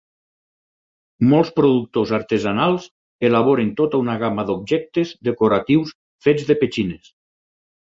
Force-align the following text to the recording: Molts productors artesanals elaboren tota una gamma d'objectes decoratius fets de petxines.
Molts 1.33 1.51
productors 1.59 2.15
artesanals 2.19 2.89
elaboren 3.31 3.71
tota 3.85 4.03
una 4.07 4.19
gamma 4.27 4.49
d'objectes 4.51 5.17
decoratius 5.33 5.97
fets 6.29 6.53
de 6.53 6.63
petxines. 6.67 7.19